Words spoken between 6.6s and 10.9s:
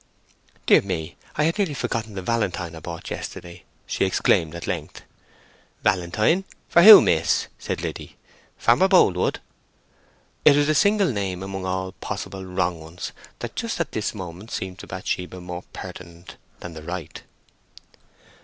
who for, miss?" said Liddy. "Farmer Boldwood?" It was the